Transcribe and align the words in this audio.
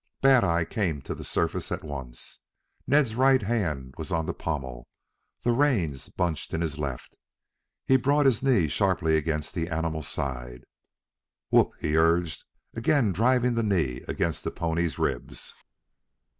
Bad 0.21 0.43
eye 0.43 0.65
came 0.65 1.03
to 1.03 1.13
the 1.13 1.23
surface 1.23 1.71
at 1.71 1.83
once. 1.83 2.39
Ned's 2.87 3.13
right 3.13 3.39
hand 3.43 3.93
was 3.99 4.11
on 4.11 4.25
the 4.25 4.33
pommel, 4.33 4.87
the 5.43 5.51
reins 5.51 6.09
bunched 6.09 6.55
in 6.55 6.61
his 6.61 6.79
left. 6.79 7.19
He 7.85 7.97
brought 7.97 8.25
his 8.25 8.41
knee 8.41 8.67
sharply 8.67 9.15
against 9.15 9.53
the 9.53 9.69
animal's 9.69 10.07
side. 10.07 10.63
"Whoop!" 11.51 11.73
he 11.79 11.97
urged, 11.97 12.45
again 12.73 13.11
driving 13.11 13.53
the 13.53 13.61
knee 13.61 14.01
against 14.07 14.43
the 14.43 14.49
pony's 14.49 14.97
ribs. 14.97 15.53